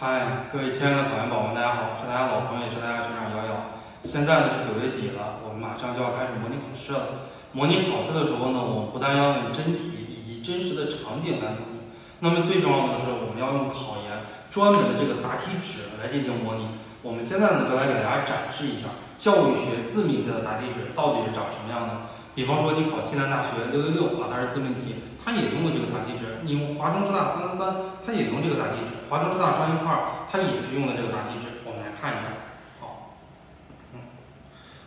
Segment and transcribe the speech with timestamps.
[0.00, 3.74] 嗨，各位亲爱的考研宝宝们，大家好，我是大家老朋友，也是大家学长瑶瑶。
[4.06, 7.26] 现在呢是九月底了，我们马上就要开始模拟考试了。
[7.50, 11.82] 模拟考试的时候呢，我们不但要用真题以及真实的场景来模拟，
[12.22, 14.22] 那么最重要的是我们要用考研
[14.54, 16.78] 专门的这个答题纸来进行模拟。
[17.02, 18.88] 我们现在呢就来给大家展示一下
[19.18, 22.10] 教育学自命题的答题纸到底是长什么样的。
[22.34, 27.74] 比方说你考西南大学六六六啊，它是自命题，它也用的这个答题纸；你用华中师大三三三，
[28.06, 31.66] 它也用这个答题纸；华中师大专业课二，它也是用的这个答题纸。
[31.66, 32.30] 我们来看一下，
[32.78, 33.18] 好，
[33.94, 33.98] 嗯，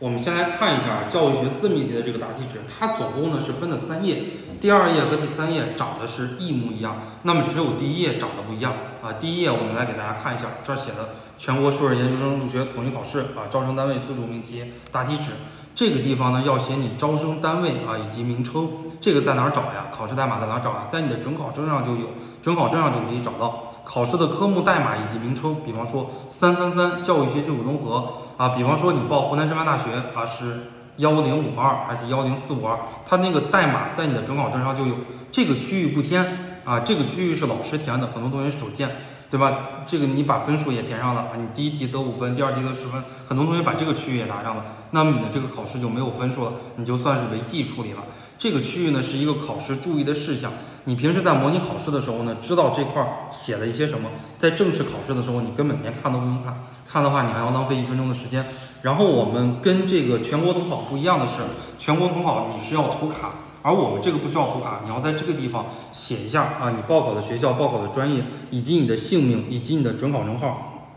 [0.00, 4.18] 我们先来看一下教育学自命题的这个答题纸，它总共呢是分了三页，
[4.60, 9.14] 第二页和第三页长得是一模一样，那么只有第一页长得不一样啊。
[9.20, 15.30] 第一页我们来给大家看一下，这写的全国硕士研究生入学统一考试啊，招生单位自主命题答题纸。
[15.74, 18.66] 这个地方呢，要写你招生单位啊以及名称，
[18.98, 19.88] 这个在哪儿找呀？
[19.94, 20.86] 考试代码在哪儿找啊？
[20.88, 22.08] 在你的准考证上就有，
[22.42, 25.54] 准考证上就可以找到考试的科目代码以及名称。
[25.66, 34.94] 比方说三三三教育学基础综合啊，比方说你报湖南师范大学啊是幺零五二还是幺零四五二，它那个代码在你的准考证上就有。
[35.30, 38.90] 这个区域不填啊，这个区域是老师填的，很多同学手贱。
[39.28, 39.58] 对吧？
[39.88, 48.04] 这个你把分数也填上了啊，你第一题得五分，第二题得十分，很多同学把这个区域也拿上了，那么你的这个考试就没有分数了，你就算是违纪处理了。
[48.38, 50.52] 这个区域呢是一个考试注意的事项，
[50.84, 56.56] 你平时在模拟考试的时候呢，知道这块写了一些什么，在正式考试的时候你根本连看都不用看，
[56.88, 58.46] 看的话你还要浪费一分钟的时间。
[58.82, 61.42] 然后我们跟这个全国统考不一样的是，
[61.80, 63.32] 全国统考你是要涂卡。
[63.66, 68.22] 而我们这个不需要涂卡，你要在这个地方写一下啊，你报考的学校、报考的专业，
[68.52, 70.92] 以及你的姓名，以及你的准考证号、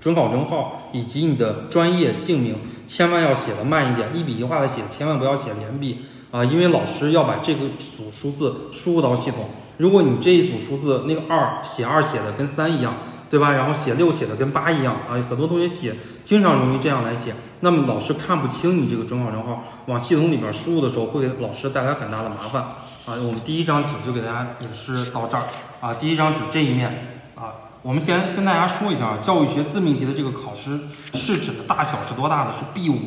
[0.00, 2.54] 准考证号以及你的专业姓名，
[2.88, 5.98] 千万要写的慢一点，一笔一画的写，千万不要写连笔
[6.30, 9.44] 啊，因为老师要把这个组数字输入到系统。
[9.76, 12.94] 如果你这一组数字那个二写二写的跟三一样。
[13.34, 13.50] 对吧？
[13.50, 15.92] 然后写六写的跟八一样啊，很多同学写
[16.24, 23.18] 经常容易这样来写，那么老师看不清你这个准考证号，往系统里边输入的时候会给老师带来很大的麻烦啊。
[23.26, 25.42] 我们第一张纸就给大家演示到这儿
[25.80, 30.78] 啊，第一张纸这一面啊，我们先跟大家说一下教育学自命题的这个考试
[31.14, 32.52] 试纸的大小是多大的？
[32.52, 33.00] 是 B 五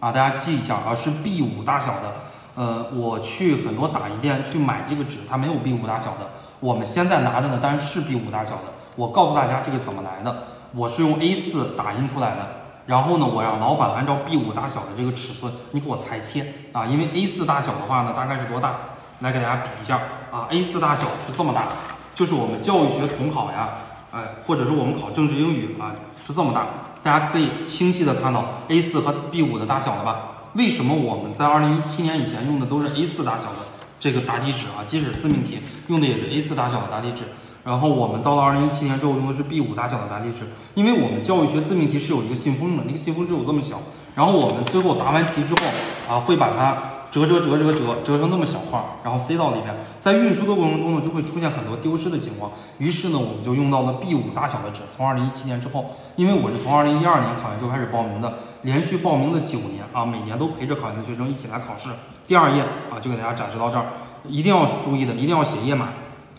[0.00, 2.12] 啊，大家记一下啊，是 B 五大小的。
[2.56, 6.28] 呃，我去很多打印店去买这个纸，它没有 B 五大小的。
[6.60, 8.64] 我们现在拿的呢，当然是 B 五大小的。
[8.96, 12.48] 我告诉大家这个怎么来的，我是用 A4 打印出来的，
[12.86, 18.74] 然后呢，我让老板按照 B5 大小的这个尺寸，你给我裁切啊，因为 A4 大小的话呢，大概是多大？
[19.20, 20.00] 来给大家比一下
[20.32, 21.68] 啊，A4 大小是这么大，
[22.14, 23.70] 就是我们教育学统考呀，
[24.10, 25.94] 哎，或者是我们考政治英语啊，
[26.26, 26.66] 是这么大，
[27.04, 30.22] 大家可以清晰的看到 A4 和 B5 的大小了吧？
[30.54, 33.58] 为什么我们在2017年以前用的都是 A4 大小的
[34.00, 34.82] 这个答题纸啊？
[34.86, 37.22] 即使自命题用的也是 A4 大小的答题纸。
[37.64, 43.76] 然后我们到了二零一七年之后用的是 B 五大小的答题纸，因为我们教育学自命题是有一个信封的，那个信封只有这么小。
[44.14, 45.66] 然后我们最后答完题之后
[46.08, 46.76] 啊，会把它
[47.10, 49.74] 折折折折折折成那么小块，然后塞到里边。
[50.00, 52.50] 在运输的过程中呢，就会出现很多丢失的情况。
[52.78, 54.80] 于是呢，我们就用到了 B 五大小的纸。
[54.94, 61.88] 从二零一七年之后，因为我是从二零一二年考研就开始报名的，连续报名了九年啊，每年都陪着考研的学生一起来考试。
[62.26, 63.86] 第二页啊，就给大家展示到这儿，
[64.26, 65.88] 一定要注意的，一定要写页码。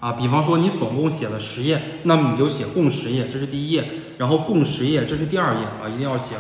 [0.04, 6.36] 啊，比方说你总共写了十页，那么你就写共十页，这是第一页，然后共十页，这是第二页啊，一定要写。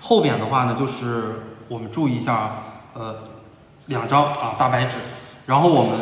[0.00, 3.18] 后边的话呢，就是我们注意一下，呃，
[3.86, 4.96] 两张啊大白纸，
[5.46, 6.00] 然后我们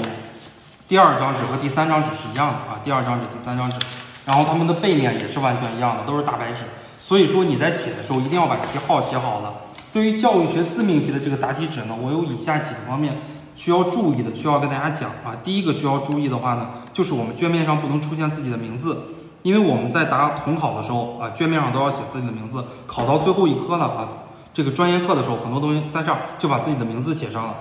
[0.88, 3.76] 第二张纸和第三张纸是一样的啊，第二张纸、第三张纸，
[4.24, 6.60] 然后它们的背面也是完全一样的，都是大白纸。
[6.98, 9.52] 所以说你在写的时候一定要把题号写好了。
[9.92, 13.14] 对于教育学自命题的这个答题纸呢，我有以下几个方面。
[13.56, 15.36] 需要注意的，需要跟大家讲啊。
[15.42, 18.96] 第一个需要注意的话呢，就是我们卷面上不能出现自己的名字，
[19.42, 22.64] 因为我们在答统考的时候啊，卷面上都要写自己的名字。
[22.86, 24.08] 考到最后一科了啊，
[24.52, 27.54] 这个专业课的时候，很多东西在这儿就把自己的名字写上了，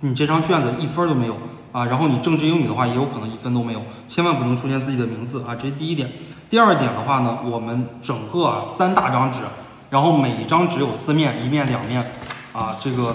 [0.00, 1.36] 你这张卷子一分都没有
[1.72, 1.84] 啊。
[1.84, 5.54] 然后你政治英语的话，也有可能一分都没有，千万不能出现自己的名字啊。
[5.54, 6.10] 这是第一点。
[6.50, 9.40] 第二点的话呢，我们整个啊三大张纸，
[9.90, 12.04] 然后每一张纸有四面，一面两面
[12.52, 13.14] 啊，这个。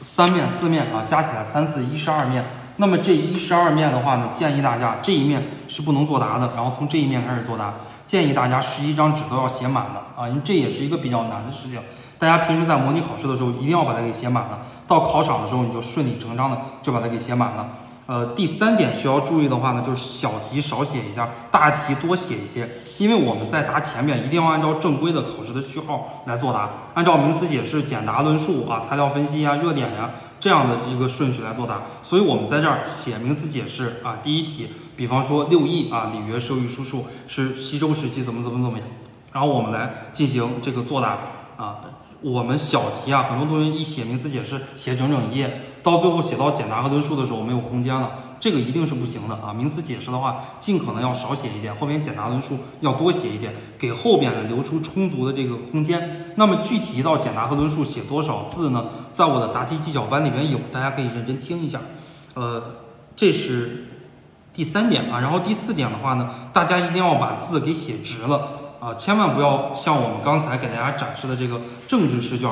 [0.00, 2.44] 三面四面啊，加起来三四一十二面。
[2.76, 7.74] 那么这一十二面的话呢，建议大家这一面是不能作答的，然后从这一面开始作答。
[8.06, 11.78] 建议大家十一张纸都要写满的啊，因为这也是一个比较难的事情。
[12.18, 14.58] 大家平时在模拟考试的时候，一定要把它给写满了。
[14.88, 17.68] 到考场的时候，你就顺理成章的就把它给写满了。
[18.10, 22.68] 呃，第三点需要注意的话呢，就是小题少写一下，大题多写一些。
[22.98, 30.10] 因为我们在答前面一定要按照正规的考试的序号来作答，按照名词解释、简答、论述啊、材料分析呀、热点呀
[30.40, 31.82] 这样的一个顺序来作答。
[32.02, 34.66] 所以我们在这儿写名词解释啊，第一题
[34.96, 38.88] 比方说六艺啊，礼乐射御书数是西周时期怎么怎么怎么样，
[39.32, 41.16] 然后我们来进行这个作答
[41.56, 41.76] 啊。
[42.22, 49.54] 我们小题啊，很多同学一写名词解释写整整一页，到最后写到简答和论述的时候没有空间了，这个一定是不行的啊。
[49.54, 56.32] 名词解释的话，尽可能要少写一点，后面简答论述要多写一点，给后边的留出充足的这个空间。
[56.36, 58.84] 那么具体到简答和论述写多少字呢？
[59.14, 61.80] 在我的答题技巧班里面有，大家可以认真听一下。
[62.34, 62.62] 呃，
[63.16, 63.86] 这是
[64.52, 68.59] 第三点啊，然后第四点的话呢，大家一定要把字给写直了。
[68.80, 72.48] 啊，千万不要像我们刚才给大家展示的这个政治试卷，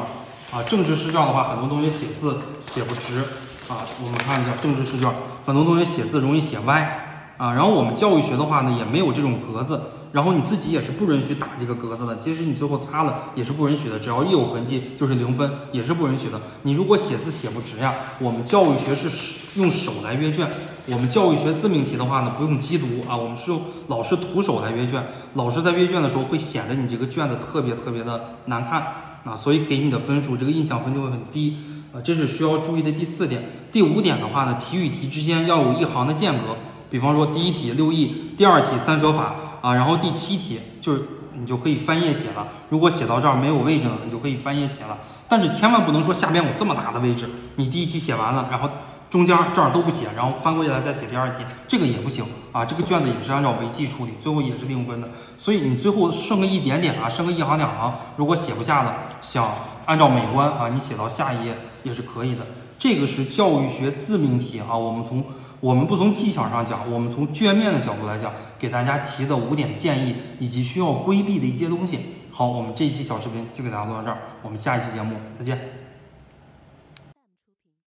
[0.53, 3.21] 啊，政治试卷的话，很多同学写字写不直，
[3.67, 5.11] 啊，我们看一下政治试卷，
[5.47, 9.81] 很多同学写字容易写歪，啊，然后我们教育学的话呢，也没有这种格子。
[10.11, 16.41] 然后你自己也是不允许打这个格子的，即使你最后擦了也是不允许的，只要一有痕迹就是零分，也是不允许的。
[16.63, 20.49] 你如果写字写不直呀，我们教育学是用手来阅卷，
[20.87, 28.83] 我们教育学自命题的话呢，不用机读啊，我们是用老师徒手来阅卷，老师在阅卷的时候会显得你这个卷子特别特别的难看
[29.25, 31.59] 啊，所以给你的分数这个印象分就会很低
[31.93, 33.43] 啊，这是需要注意的第四点。
[33.71, 36.57] 第五点的话呢，题与题之间要有一行的间隔，
[36.89, 39.35] 比方说第一题六艺，第二题三舍法。
[39.61, 41.03] 啊，然后第七题就是
[41.35, 42.47] 你就可以翻页写了。
[42.69, 44.99] 如果写到这儿没有位置了，你就可以翻页写了。
[45.29, 48.71] 但是千万不能说下边有这么大的位置，你第一题写完了，然后
[49.11, 52.65] 中间这儿都不写，然后翻过来再写第二题，这个也不行啊。
[52.65, 55.09] 这个卷子也是按照违纪处理，最后也是零分的。
[55.39, 59.47] 所以你最后剩个一点点啊，剩个一行两行，如果写不下了，想
[59.87, 62.47] 按照美观啊，你写到下一页也是可以的。
[62.79, 65.25] 这个是教育学自命题啊，我们从。
[65.61, 71.99] 我们不从技巧上讲，我们从卷面的角度来讲，给大家提的五点建议以及需要规避的一些东西。
[72.31, 75.78] 好，我们这一期小视频就给大家录到这儿，我们下一期节目再见。